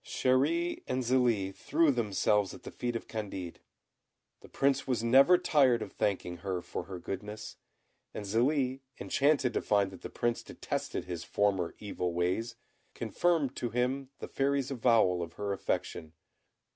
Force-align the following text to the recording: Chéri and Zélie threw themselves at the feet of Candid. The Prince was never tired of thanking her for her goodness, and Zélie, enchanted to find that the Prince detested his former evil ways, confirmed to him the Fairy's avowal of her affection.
Chéri 0.03 0.81
and 0.87 1.03
Zélie 1.03 1.53
threw 1.53 1.91
themselves 1.91 2.55
at 2.55 2.63
the 2.63 2.71
feet 2.71 2.95
of 2.95 3.07
Candid. 3.07 3.59
The 4.39 4.49
Prince 4.49 4.87
was 4.87 5.03
never 5.03 5.37
tired 5.37 5.83
of 5.83 5.91
thanking 5.91 6.37
her 6.37 6.63
for 6.63 6.85
her 6.85 6.97
goodness, 6.97 7.57
and 8.11 8.25
Zélie, 8.25 8.79
enchanted 8.99 9.53
to 9.53 9.61
find 9.61 9.91
that 9.91 10.01
the 10.01 10.09
Prince 10.09 10.41
detested 10.41 11.05
his 11.05 11.23
former 11.23 11.75
evil 11.77 12.13
ways, 12.15 12.55
confirmed 12.95 13.55
to 13.57 13.69
him 13.69 14.09
the 14.17 14.27
Fairy's 14.27 14.71
avowal 14.71 15.21
of 15.21 15.33
her 15.33 15.53
affection. 15.53 16.13